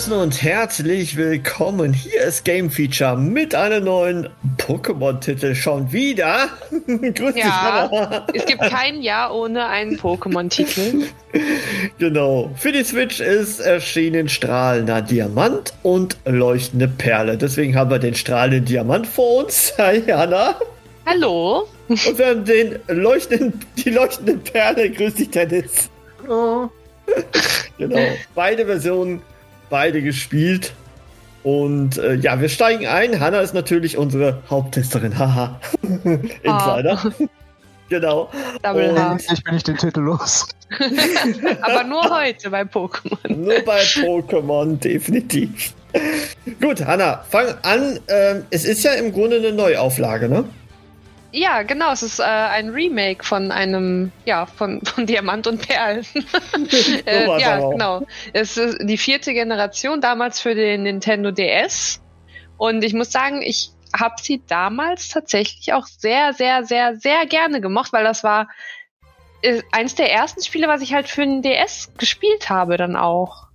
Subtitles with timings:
[0.00, 1.92] Draußen und herzlich willkommen.
[1.92, 6.48] Hier ist Game Feature mit einem neuen Pokémon-Titel schon wieder.
[6.86, 11.02] Grüß dich, ja, es gibt kein Jahr ohne einen Pokémon-Titel.
[11.98, 12.50] genau.
[12.56, 17.36] Für die Switch ist erschienen strahlender Diamant und leuchtende Perle.
[17.36, 19.74] Deswegen haben wir den strahlenden Diamant vor uns.
[19.78, 20.54] Hi, Hanna.
[21.04, 21.68] Hallo.
[21.88, 24.88] Und wir haben den leuchtenden, die leuchtende Perle.
[24.88, 25.90] Grüß dich, Dennis.
[26.26, 26.68] Oh.
[27.76, 28.00] genau.
[28.34, 29.20] Beide Versionen
[29.70, 30.74] beide gespielt.
[31.42, 33.18] Und äh, ja, wir steigen ein.
[33.18, 35.18] Hanna ist natürlich unsere Haupttesterin.
[35.18, 35.58] Haha.
[35.82, 37.00] Insider.
[37.18, 37.26] Oh.
[37.88, 38.30] genau.
[38.62, 40.46] Double Und ich bin nicht den Titel los.
[41.62, 43.34] Aber nur heute bei Pokémon.
[43.34, 45.72] Nur bei Pokémon, definitiv.
[46.60, 47.98] Gut, Hanna, fang an.
[48.08, 50.44] Ähm, es ist ja im Grunde eine Neuauflage, ne?
[51.32, 51.92] Ja, genau.
[51.92, 56.02] Es ist äh, ein Remake von einem, ja, von, von Diamant und Perl.
[57.06, 58.06] äh, ja, genau.
[58.32, 62.00] Es ist die vierte Generation, damals für den Nintendo DS.
[62.56, 67.60] Und ich muss sagen, ich habe sie damals tatsächlich auch sehr, sehr, sehr, sehr gerne
[67.60, 68.48] gemocht, weil das war
[69.42, 73.48] äh, eins der ersten Spiele, was ich halt für den DS gespielt habe, dann auch.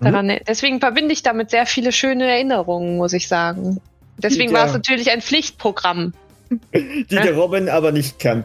[0.00, 0.38] Mhm.
[0.46, 3.80] Deswegen verbinde ich damit sehr viele schöne Erinnerungen, muss ich sagen.
[4.18, 4.60] Deswegen ja.
[4.60, 6.14] war es natürlich ein Pflichtprogramm
[6.50, 8.44] die der Robin aber nicht kann.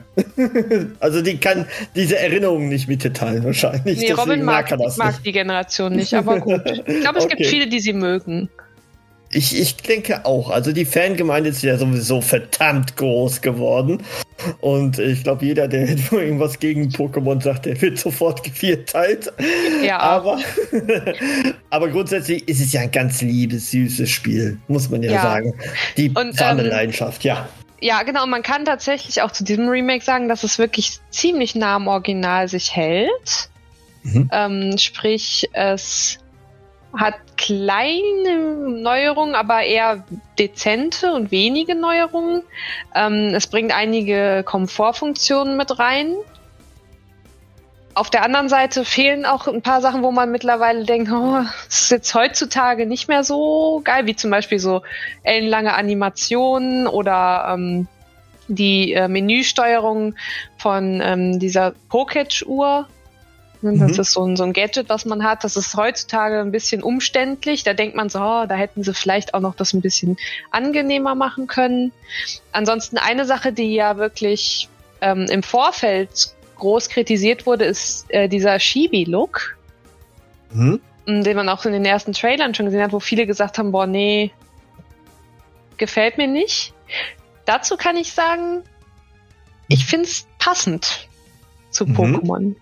[0.99, 3.99] also die kann diese Erinnerungen nicht mitteilen wahrscheinlich.
[3.99, 6.61] Nee, Robin mag, mag, mag die Generation nicht, aber gut.
[6.85, 7.35] Ich glaube, es okay.
[7.35, 8.49] gibt viele, die sie mögen.
[9.31, 10.49] Ich, ich denke auch.
[10.49, 14.01] Also die Fangemeinde ist ja sowieso verdammt groß geworden.
[14.61, 19.33] Und ich glaube, jeder, der irgendwas gegen Pokémon sagt, der wird sofort gevierteilt.
[19.83, 19.99] Ja.
[19.99, 20.39] Aber,
[21.69, 25.21] aber grundsätzlich ist es ja ein ganz liebes, süßes Spiel, muss man ja, ja.
[25.21, 25.53] sagen.
[25.97, 27.49] Die Und, ähm, Leidenschaft, ja.
[27.85, 28.25] Ja, genau.
[28.25, 32.47] Man kann tatsächlich auch zu diesem Remake sagen, dass es wirklich ziemlich nah am Original
[32.47, 33.51] sich hält.
[34.01, 34.27] Mhm.
[34.31, 36.17] Ähm, sprich, es
[36.97, 40.03] hat kleine Neuerungen, aber eher
[40.39, 42.41] dezente und wenige Neuerungen.
[42.95, 46.15] Ähm, es bringt einige Komfortfunktionen mit rein.
[47.95, 51.83] Auf der anderen Seite fehlen auch ein paar Sachen, wo man mittlerweile denkt, oh, das
[51.83, 54.81] ist jetzt heutzutage nicht mehr so geil, wie zum Beispiel so
[55.23, 57.87] ellenlange Animationen oder ähm,
[58.49, 60.15] die äh, Menüsteuerung
[60.57, 62.87] von ähm, dieser Poketch-Uhr.
[63.61, 63.99] Das mhm.
[63.99, 65.45] ist so ein, so ein Gadget, was man hat.
[65.45, 67.63] Das ist heutzutage ein bisschen umständlich.
[67.63, 70.17] Da denkt man so, oh, da hätten sie vielleicht auch noch das ein bisschen
[70.51, 71.93] angenehmer machen können.
[72.51, 74.67] Ansonsten eine Sache, die ja wirklich
[75.01, 79.57] ähm, im Vorfeld groß kritisiert wurde, ist äh, dieser Shibi-Look.
[80.51, 80.81] Mhm.
[81.07, 83.85] Den man auch in den ersten Trailern schon gesehen hat, wo viele gesagt haben, boah,
[83.85, 84.31] nee,
[85.77, 86.73] gefällt mir nicht.
[87.45, 88.63] Dazu kann ich sagen,
[89.67, 91.07] ich finde es passend
[91.69, 91.95] zu mhm.
[91.95, 92.55] Pokémon.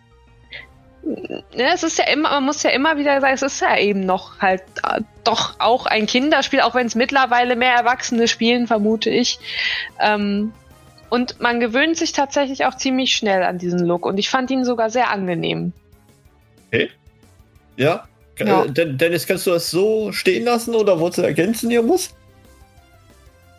[1.55, 4.05] Ja, es ist ja immer, man muss ja immer wieder sagen, es ist ja eben
[4.05, 9.09] noch halt äh, doch auch ein Kinderspiel, auch wenn es mittlerweile mehr Erwachsene spielen, vermute
[9.09, 9.39] ich.
[9.99, 10.53] Ähm,
[11.13, 14.65] und man gewöhnt sich tatsächlich auch ziemlich schnell an diesen Look und ich fand ihn
[14.65, 15.71] sogar sehr angenehm.
[16.69, 16.89] Okay.
[17.75, 18.07] Ja.
[18.39, 18.65] ja.
[18.65, 22.15] Äh, Dennis, kannst du das so stehen lassen oder wolltest du ergänzen, ihr muss?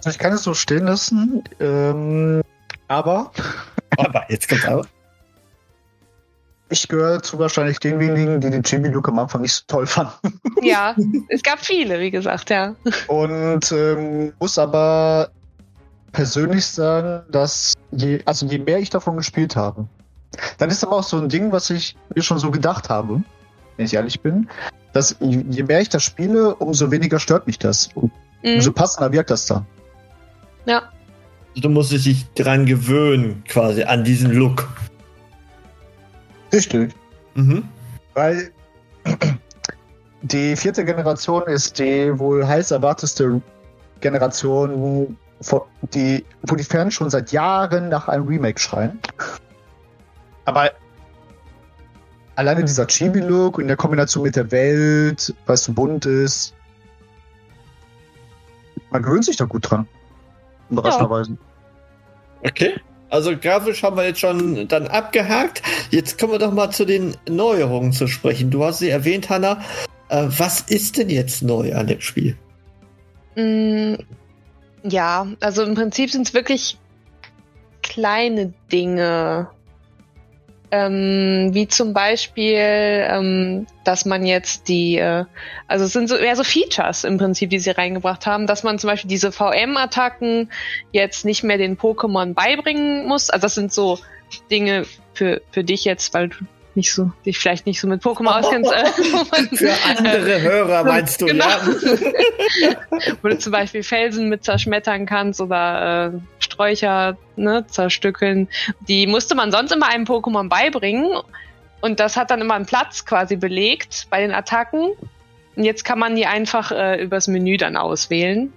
[0.05, 2.43] Ich kann es so stehen lassen, ähm,
[2.89, 3.31] aber.
[3.99, 4.87] aber, jetzt kommt aber.
[6.71, 10.41] Ich gehöre zu wahrscheinlich den wenigen, die den Jimmy-Look am Anfang nicht so toll fanden.
[10.61, 10.97] Ja,
[11.29, 12.75] es gab viele, wie gesagt, ja.
[13.07, 15.31] Und ähm, muss aber
[16.15, 19.87] persönlich sagen, dass je, also je mehr ich davon gespielt habe,
[20.57, 23.23] dann ist aber auch so ein Ding, was ich mir schon so gedacht habe,
[23.77, 24.49] wenn ich ehrlich bin,
[24.93, 27.91] dass je mehr ich das spiele, umso weniger stört mich das.
[27.95, 28.13] Und
[28.43, 28.55] mhm.
[28.55, 29.67] umso passender wirkt das da.
[30.65, 30.83] Ja.
[31.57, 34.69] Du musst dich dran gewöhnen, quasi, an diesen Look.
[36.53, 36.95] Richtig.
[37.35, 37.65] Mhm.
[38.15, 38.51] Weil
[40.23, 43.41] die vierte Generation ist die wohl heiß erwarteste
[44.01, 45.17] Generation,
[45.93, 48.99] die, wo die Fans schon seit Jahren nach einem Remake schreien.
[50.45, 50.71] Aber
[52.37, 56.55] alleine dieser Chibi-Look in der Kombination mit der Welt, weil es so bunt ist,
[58.91, 59.89] man gewöhnt sich da gut dran.
[60.71, 61.37] Überraschenderweise.
[62.43, 62.51] Ja.
[62.51, 62.75] Okay.
[63.11, 65.63] Also grafisch haben wir jetzt schon dann abgehakt.
[65.91, 68.51] Jetzt kommen wir doch mal zu den Neuerungen zu sprechen.
[68.51, 69.61] Du hast sie erwähnt, Hanna.
[70.09, 72.37] Äh, was ist denn jetzt neu an dem Spiel?
[74.87, 76.77] Ja, also im Prinzip sind es wirklich
[77.83, 79.49] kleine Dinge.
[80.71, 85.25] Ähm, wie zum Beispiel, ähm, dass man jetzt die, äh,
[85.69, 88.79] also es sind so eher so Features im Prinzip, die sie reingebracht haben, dass man
[88.79, 90.51] zum Beispiel diese VM-Attacken
[90.91, 93.31] jetzt nicht mehr den Pokémon beibringen muss.
[93.31, 94.01] Also das sind so
[94.51, 94.85] Dinge
[95.15, 96.37] für, für dich jetzt, weil du
[96.77, 98.73] nicht so, dich vielleicht nicht so mit Pokémon auskennst.
[98.73, 101.47] Äh, Für andere Hörer meinst du, genau.
[101.47, 102.77] ja?
[103.23, 108.49] wo du zum Beispiel Felsen mit zerschmettern kannst oder äh, Sträucher ne, zerstückeln.
[108.89, 111.19] Die musste man sonst immer einem Pokémon beibringen.
[111.81, 114.93] Und das hat dann immer einen Platz quasi belegt bei den Attacken.
[115.57, 118.53] Und jetzt kann man die einfach äh, übers Menü dann auswählen.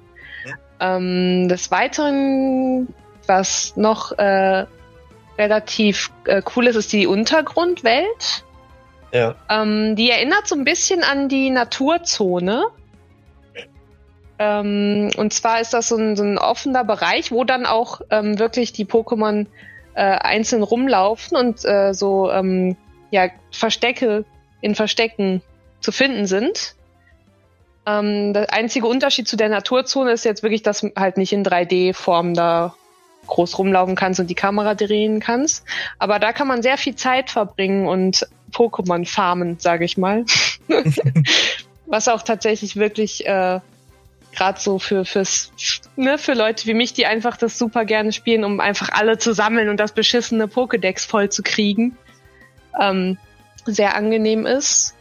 [0.46, 0.96] Ja.
[0.96, 2.88] Ähm, des Weiteren,
[3.28, 4.66] was noch äh,
[5.38, 8.44] relativ äh, cool ist, ist die Untergrundwelt.
[9.12, 9.36] Ja.
[9.50, 12.68] Ähm, die erinnert so ein bisschen an die Naturzone.
[14.40, 18.38] Ähm, und zwar ist das so ein, so ein, offener Bereich, wo dann auch ähm,
[18.38, 19.48] wirklich die Pokémon
[19.96, 22.78] äh, einzeln rumlaufen und äh, so ähm,
[23.10, 24.26] ja, Verstecke
[24.62, 25.42] in Verstecken
[25.80, 26.76] zu finden sind.
[27.88, 32.34] Ähm, der einzige Unterschied zu der Naturzone ist jetzt wirklich, dass halt nicht in 3D-Form
[32.34, 32.76] da
[33.26, 35.66] groß rumlaufen kannst und die Kamera drehen kannst.
[36.00, 40.26] Aber da kann man sehr viel Zeit verbringen und Pokémon farmen, sage ich mal.
[41.86, 43.60] Was auch tatsächlich wirklich äh,
[44.34, 45.52] gerade so für fürs
[45.96, 49.34] ne, für Leute wie mich, die einfach das super gerne spielen, um einfach alle zu
[49.34, 51.98] sammeln und das beschissene Pokédex voll zu kriegen,
[52.80, 53.18] ähm,
[53.66, 54.96] sehr angenehm ist.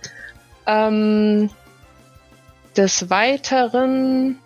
[0.67, 1.51] Ähm,
[2.77, 4.39] des Weiteren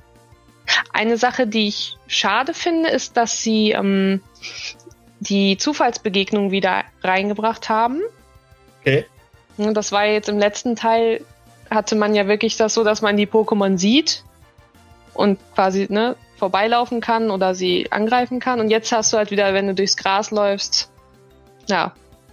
[0.93, 4.21] eine Sache, die ich schade finde, ist, dass sie ähm,
[5.21, 8.01] die Zufallsbegegnung wieder reingebracht haben.
[8.81, 9.07] Okay.
[9.57, 11.25] Das war jetzt im letzten Teil,
[11.71, 14.25] hatte man ja wirklich das so, dass man die Pokémon sieht
[15.13, 18.61] und quasi ne, vorbeilaufen kann oder sie angreifen kann.
[18.61, 20.91] Und jetzt hast du halt wieder, wenn du durchs Gras läufst,
[21.69, 21.93] ja,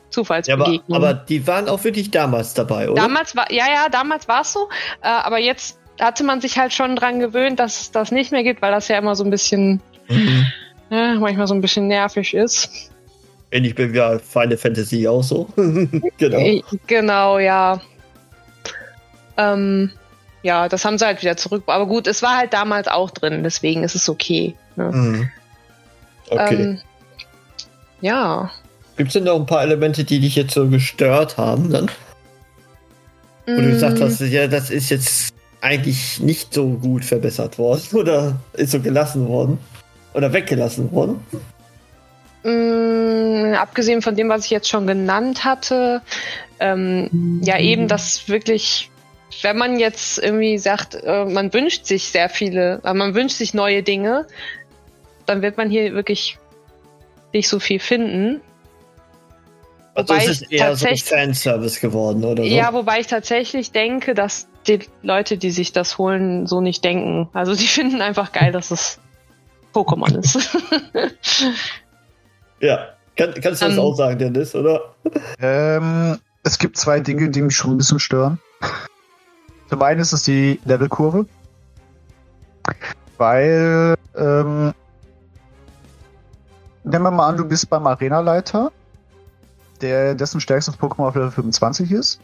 [0.10, 0.84] Zufallsbegegnung.
[0.88, 3.01] Ja, aber, aber, die waren auch wirklich damals dabei, oder?
[3.01, 4.69] Damals war, ja, ja, damals war es so.
[5.01, 8.44] Äh, aber jetzt hatte man sich halt schon dran gewöhnt, dass es das nicht mehr
[8.44, 10.46] gibt, weil das ja immer so ein bisschen, mhm.
[10.90, 12.92] ja, manchmal so ein bisschen nervig ist.
[13.52, 15.48] Ähnlich bin ja Final Fantasy auch so.
[16.18, 16.38] genau.
[16.38, 17.82] Äh, genau, ja.
[19.38, 19.92] Ähm,
[20.44, 21.64] ja, das haben sie halt wieder zurück.
[21.68, 24.56] Aber gut, es war halt damals auch drin, deswegen ist es okay.
[24.76, 24.92] Ne?
[24.92, 25.30] Mhm.
[26.30, 26.56] Okay.
[26.56, 26.80] Ähm,
[28.02, 28.52] ja.
[28.98, 31.90] Gibt es denn noch ein paar Elemente, die dich jetzt so gestört haben dann?
[33.46, 34.04] Wo du gesagt mm.
[34.04, 39.27] hast, ja, das ist jetzt eigentlich nicht so gut verbessert worden oder ist so gelassen
[39.27, 39.57] worden
[40.13, 41.19] oder weggelassen worden?
[42.44, 46.01] Mm, abgesehen von dem, was ich jetzt schon genannt hatte,
[46.59, 48.89] ähm, ja eben das wirklich,
[49.42, 53.53] wenn man jetzt irgendwie sagt, äh, man wünscht sich sehr viele, äh, man wünscht sich
[53.53, 54.27] neue Dinge,
[55.25, 56.38] dann wird man hier wirklich
[57.34, 58.41] nicht so viel finden.
[59.93, 62.50] Also wobei ist es eher so ein Fanservice geworden, oder so?
[62.50, 67.29] Ja, wobei ich tatsächlich denke, dass die Leute, die sich das holen, so nicht denken.
[67.33, 69.00] Also die finden einfach geil, dass es
[69.74, 70.38] Pokémon ist.
[72.59, 73.79] ja, Kann, kannst du das um, ähm.
[73.79, 74.95] auch sagen, Dennis, oder?
[75.39, 78.39] Ähm, es gibt zwei Dinge, die mich schon ein bisschen stören.
[79.69, 81.25] Zum einen ist es die Levelkurve.
[83.17, 84.74] Weil, ähm,
[86.83, 88.71] nehmen wir mal an, du bist beim Arenaleiter
[89.81, 92.19] der, dessen stärkstes Pokémon auf Level 25 ist.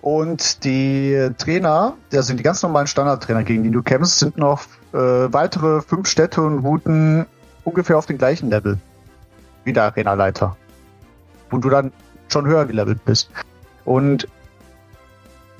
[0.00, 4.98] Und die Trainer, also die ganz normalen Standardtrainer, gegen die du kämpfst, sind noch äh,
[4.98, 7.26] weitere fünf Städte und Routen
[7.64, 8.78] ungefähr auf dem gleichen Level
[9.64, 10.56] wie der Arena-Leiter.
[11.50, 11.92] Wo du dann
[12.28, 13.30] schon höher gelevelt bist.
[13.84, 14.26] Und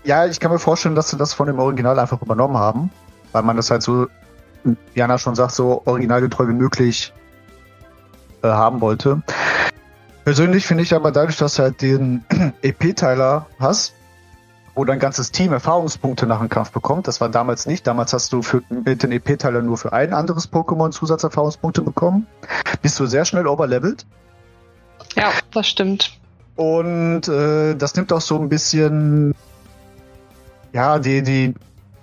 [0.04, 2.90] ja, ich kann mir vorstellen, dass sie das von dem Original einfach übernommen haben,
[3.32, 4.09] weil man das halt so,
[4.64, 7.12] wie Jana schon sagt, so originalgetreu wie möglich
[8.42, 9.23] äh, haben wollte.
[10.25, 12.25] Persönlich finde ich aber dadurch, dass du halt den
[12.62, 13.95] EP-Teiler hast,
[14.75, 17.09] wo dein ganzes Team Erfahrungspunkte nach dem Kampf bekommt.
[17.09, 17.87] Das war damals nicht.
[17.87, 22.26] Damals hast du für, mit den EP-Teiler nur für ein anderes Pokémon Zusatzerfahrungspunkte bekommen.
[22.81, 24.07] Bist du sehr schnell overlevelt.
[25.17, 26.19] Ja, das stimmt.
[26.57, 29.35] Und äh, das nimmt auch so ein bisschen
[30.73, 31.55] ja, die, die,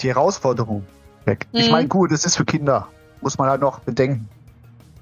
[0.02, 0.86] die Herausforderung
[1.26, 1.48] weg.
[1.52, 1.60] Mhm.
[1.60, 2.88] Ich meine, gut, es ist für Kinder.
[3.22, 4.30] Muss man halt noch bedenken.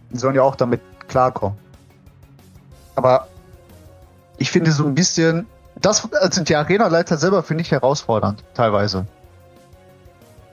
[0.10, 1.58] Die sollen ja auch damit klarkommen.
[2.98, 3.28] Aber
[4.38, 9.06] ich finde so ein bisschen, das also die Arenaleiter selber finde ich herausfordernd, teilweise.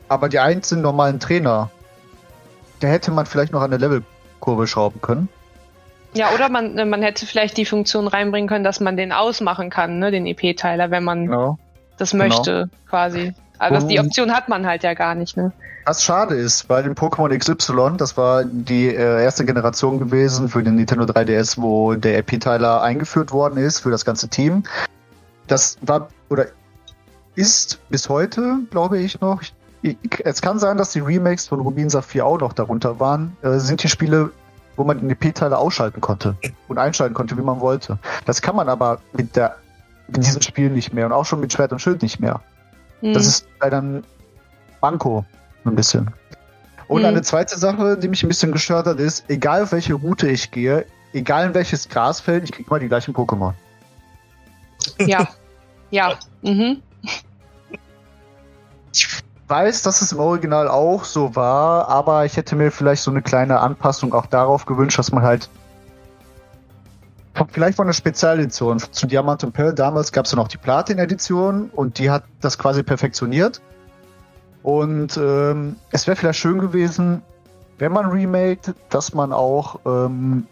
[0.09, 1.71] Aber die einzelnen normalen Trainer,
[2.81, 5.29] da hätte man vielleicht noch an der Levelkurve schrauben können.
[6.13, 9.99] Ja, oder man, man hätte vielleicht die Funktion reinbringen können, dass man den ausmachen kann,
[9.99, 11.59] ne, den EP-Teiler, wenn man Genau.
[11.97, 12.25] das Genau.
[12.25, 13.33] möchte, quasi.
[13.59, 15.53] Aber das, die Option hat man halt ja gar nicht, ne?
[15.87, 20.63] Was schade ist, weil dem Pokémon XY, das war die äh, erste Generation gewesen für
[20.63, 24.63] den Nintendo 3DS, wo der EP-Teiler eingeführt worden ist für das ganze Team.
[25.47, 26.47] Das war oder
[27.35, 29.43] ist bis heute, glaube ich, noch.
[29.83, 33.37] Ich, es kann sein, dass die Remakes von Rubin Saphir auch noch darunter waren.
[33.43, 34.31] Äh, sind die Spiele,
[34.77, 36.37] wo man den EP-Teiler ausschalten konnte
[36.69, 37.99] und einschalten konnte, wie man wollte.
[38.25, 39.57] Das kann man aber mit der
[40.09, 42.41] mit diesem Spiel nicht mehr und auch schon mit Schwert und Schild nicht mehr.
[43.03, 44.05] Das ist leider ein
[44.81, 45.25] Manko,
[45.65, 46.11] ein bisschen.
[46.89, 47.09] Und Mhm.
[47.09, 50.51] eine zweite Sache, die mich ein bisschen gestört hat, ist, egal auf welche Route ich
[50.51, 53.53] gehe, egal in welches Grasfeld, ich krieg immer die gleichen Pokémon.
[55.01, 55.29] Ja.
[55.91, 56.15] Ja.
[56.43, 56.83] Mhm.
[58.93, 59.07] Ich
[59.47, 63.23] weiß, dass es im Original auch so war, aber ich hätte mir vielleicht so eine
[63.23, 65.49] kleine Anpassung auch darauf gewünscht, dass man halt
[67.51, 68.79] Vielleicht von einer Spezialedition.
[68.79, 72.59] Zu Diamant und Pearl damals gab es ja noch die Platin-Edition und die hat das
[72.59, 73.61] quasi perfektioniert.
[74.63, 77.23] Und ähm, es wäre vielleicht schön gewesen,
[77.79, 80.47] wenn man remaked, dass man auch ähm,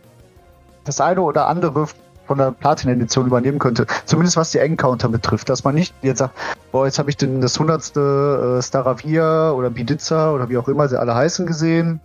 [0.85, 1.87] das eine oder andere
[2.27, 3.87] von der Platin-Edition übernehmen könnte.
[4.05, 5.49] Zumindest was die Encounter betrifft.
[5.49, 6.35] Dass man nicht jetzt sagt,
[6.73, 10.89] boah, jetzt habe ich den, das hundertste äh, Staravia oder Bidiza oder wie auch immer
[10.89, 12.01] sie alle heißen gesehen.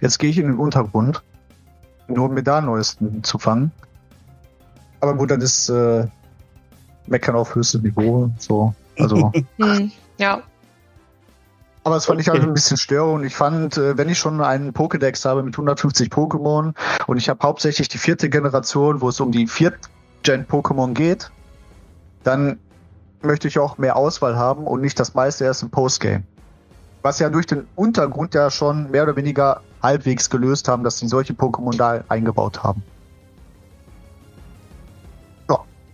[0.00, 1.22] Jetzt gehe ich in den Untergrund,
[2.08, 3.72] nur um mir da neuesten zu fangen.
[5.04, 6.06] Aber gut, dann ist äh,
[7.06, 8.30] Meckern auf höchstem Niveau.
[8.38, 8.74] So.
[8.98, 9.30] Also.
[9.58, 9.92] Hm.
[10.16, 10.40] Ja.
[11.82, 12.48] Aber das fand ich halt Okay.
[12.48, 13.26] ein bisschen störend.
[13.26, 16.72] Ich fand, äh, wenn ich schon einen Pokédex habe mit 150 Pokémon
[17.06, 21.30] und ich habe hauptsächlich die vierte Generation, wo es um die Viert-Gen-Pokémon geht,
[22.22, 22.58] dann
[23.20, 26.22] möchte ich auch mehr Auswahl haben und nicht das meiste erst im Postgame.
[27.02, 31.08] Was ja durch den Untergrund ja schon mehr oder weniger halbwegs gelöst haben, dass sie
[31.08, 32.82] solche Pokémon da eingebaut haben.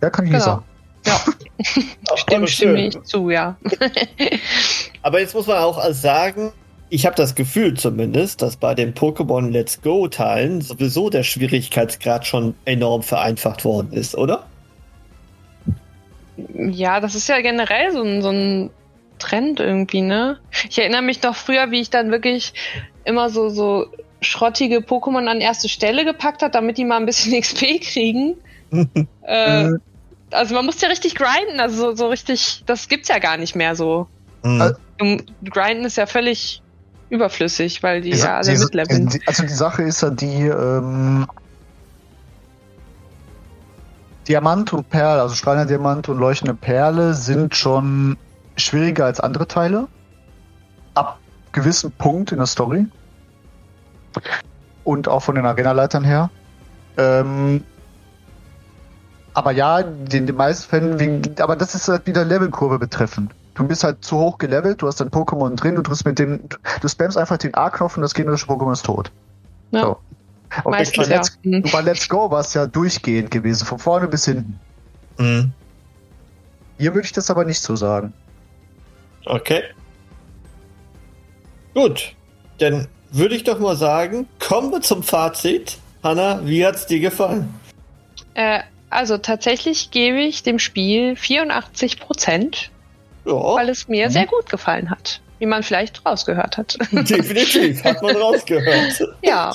[0.01, 0.55] Ja, kann ich nicht Genau.
[0.55, 0.65] sagen.
[1.05, 1.19] Ja.
[2.29, 2.47] Schön.
[2.47, 3.55] stimme ich zu, ja.
[5.01, 6.51] Aber jetzt muss man auch sagen,
[6.89, 12.27] ich habe das Gefühl zumindest, dass bei den Pokémon Let's Go Teilen sowieso der Schwierigkeitsgrad
[12.27, 14.45] schon enorm vereinfacht worden ist, oder?
[16.55, 18.69] Ja, das ist ja generell so ein, so ein
[19.19, 20.39] Trend irgendwie, ne?
[20.69, 22.53] Ich erinnere mich noch früher, wie ich dann wirklich
[23.05, 23.85] immer so, so
[24.21, 28.35] schrottige Pokémon an erste Stelle gepackt hat, damit die mal ein bisschen XP kriegen.
[29.23, 29.81] äh, Mhm.
[30.31, 33.55] Also man muss ja richtig grinden, also so, so richtig, das gibt's ja gar nicht
[33.55, 34.07] mehr so.
[34.43, 34.75] Mhm.
[34.99, 36.61] Um, grinden ist ja völlig
[37.09, 39.09] überflüssig, weil die Die ja alle mitleveln.
[39.25, 41.27] Also die Sache ist ja die, ähm,
[44.27, 48.17] Diamant und Perle, also strahlender Diamant und leuchtende Perle sind schon
[48.55, 49.87] schwieriger als andere Teile.
[50.93, 51.19] Ab
[51.51, 52.85] gewissen Punkt in der Story.
[54.83, 56.29] Und auch von den Arenaleitern her.
[56.97, 57.63] Ähm,
[59.33, 63.31] aber ja, in den meisten Fällen, wegen, aber das ist halt wieder Levelkurve betreffend.
[63.53, 66.41] Du bist halt zu hoch gelevelt, du hast dein Pokémon drin, du drückst mit dem,
[66.81, 69.11] du spammst einfach den A-Knopf und das gegnerische Pokémon ist tot.
[69.71, 69.81] Ja.
[69.81, 69.97] So.
[70.63, 71.17] Und Meistens bei ja.
[71.17, 71.63] Let's, Mhm.
[71.71, 74.59] bei Let's Go war es ja durchgehend gewesen, von vorne bis hinten.
[75.17, 75.51] Mhm.
[76.77, 78.13] Hier würde ich das aber nicht so sagen.
[79.25, 79.63] Okay.
[81.73, 82.15] Gut,
[82.57, 85.77] dann würde ich doch mal sagen, kommen wir zum Fazit.
[86.03, 87.53] Hanna, wie hat's dir gefallen?
[88.33, 92.69] Äh, also tatsächlich gebe ich dem Spiel 84 Prozent,
[93.25, 94.11] Ja, weil es mir Mhm.
[94.11, 95.21] sehr gut gefallen hat.
[95.39, 96.77] Wie man vielleicht rausgehört hat.
[96.91, 99.01] definitiv, hat man rausgehört.
[99.23, 99.51] ja.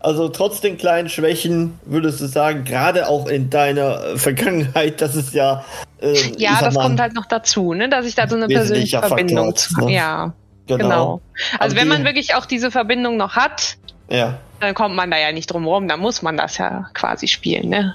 [0.00, 5.14] Also trotz den kleinen Schwächen würdest du sagen, gerade auch in deiner äh, Vergangenheit, dass
[5.14, 5.64] es ja.
[6.00, 8.98] Äh, Ja, das mal, kommt halt noch dazu, ne, dass ich da so eine persönliche
[9.00, 9.80] Verbindung Faktor zu.
[9.80, 9.92] ist, ne?
[9.92, 10.34] Ja,
[10.66, 10.78] Genau.
[10.88, 11.20] genau.
[11.58, 13.76] Also Aber wenn man wirklich auch diese Verbindung noch hat,
[14.08, 14.38] Ja.
[14.60, 17.68] dann kommt man da ja nicht drum rum, dann muss man das ja quasi spielen,
[17.70, 17.94] ne?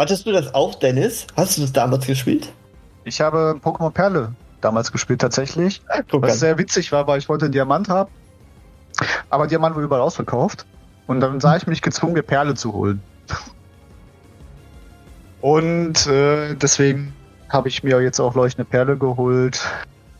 [0.00, 1.26] Hattest du das auch, Dennis?
[1.36, 2.50] Hast du das damals gespielt?
[3.04, 5.82] Ich habe Pokémon Perle damals gespielt tatsächlich.
[6.10, 6.38] Guck Was an.
[6.38, 8.10] sehr witzig war, weil ich wollte einen Diamant haben.
[9.28, 10.64] Aber Diamant war überall ausverkauft.
[11.06, 13.02] Und dann sah ich mich gezwungen, mir Perle zu holen.
[15.42, 17.12] Und äh, deswegen
[17.50, 19.60] habe ich mir jetzt auch leuchtende Perle geholt,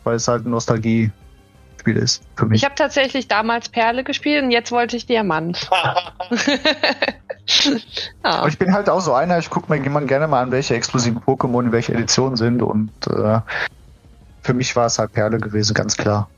[0.03, 2.61] weil es halt ein Nostalgie-Spiel ist für mich.
[2.61, 5.67] Ich habe tatsächlich damals Perle gespielt und jetzt wollte ich Diamant.
[7.65, 7.79] ja.
[8.23, 10.75] Aber ich bin halt auch so einer, ich gucke mir jemand gerne mal an, welche
[10.75, 13.39] exklusiven Pokémon in welcher Edition sind und äh,
[14.43, 16.29] für mich war es halt Perle gewesen, ganz klar.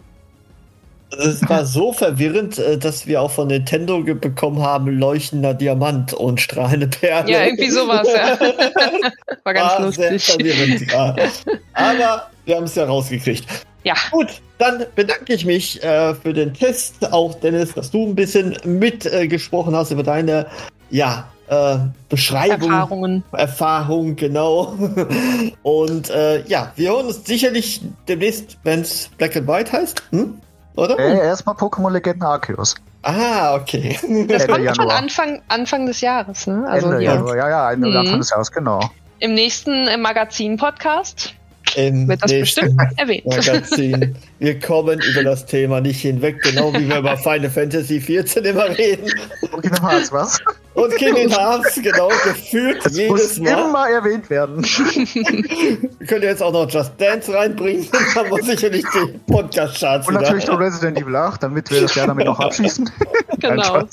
[1.17, 6.13] Also es war so verwirrend, äh, dass wir auch von Nintendo bekommen haben, leuchtender Diamant
[6.13, 7.31] und strahlende Perle.
[7.31, 8.39] Ja, irgendwie sowas, ja.
[9.43, 10.23] War ganz war lustig.
[10.23, 11.15] Sehr verwirrend, ja.
[11.73, 13.45] Aber wir haben es ja rausgekriegt.
[13.83, 13.95] Ja.
[14.11, 18.57] Gut, dann bedanke ich mich äh, für den Test, auch Dennis, dass du ein bisschen
[18.63, 20.47] mitgesprochen äh, hast über deine
[20.93, 22.71] ja, äh, Beschreibung.
[22.71, 23.23] Erfahrungen.
[23.31, 24.75] Erfahrung, genau.
[25.63, 30.03] Und äh, ja, wir hören uns sicherlich demnächst, wenn es Black and White heißt.
[30.11, 30.39] Hm?
[30.75, 30.97] Oder?
[30.99, 32.75] Äh, erstmal Pokémon Legenden Arceus.
[33.01, 33.97] Ah, okay.
[33.99, 34.97] Das Ende kommt schon Januar.
[34.97, 36.65] Anfang, Anfang des Jahres, ne?
[36.69, 37.03] Also Ende.
[37.03, 37.97] Januar, ja, ja, Ende Mhm.
[37.97, 38.79] Anfang des Jahres, genau.
[39.19, 41.33] im nächsten äh, Magazin-Podcast
[41.75, 43.25] Im wird das nächsten bestimmt erwähnt.
[43.25, 44.15] Magazin.
[44.39, 48.69] Wir kommen über das Thema nicht hinweg, genau wie wir über Final Fantasy 14 immer
[48.77, 49.11] reden.
[49.51, 50.39] Okay, nochmal als was?
[50.73, 53.69] Und Kingdom Hearts, genau, gefühlt Es jedes muss Mal.
[53.69, 54.63] immer erwähnt werden.
[55.99, 60.47] Wir können jetzt auch noch Just Dance reinbringen, dann wir sicherlich die Podcast-Charts Und natürlich
[60.47, 60.59] noch.
[60.59, 62.89] Resident Evil 8, damit wir das Jahr damit noch abschließen.
[63.39, 63.83] Genau.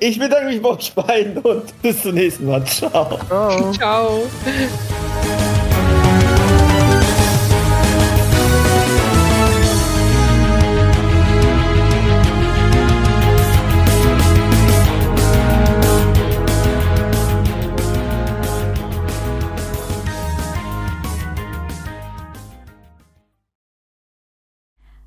[0.00, 2.64] Ich bedanke mich bei euch beiden und bis zum nächsten Mal.
[2.64, 3.18] Ciao.
[3.28, 3.72] Ciao.
[3.72, 4.22] Ciao.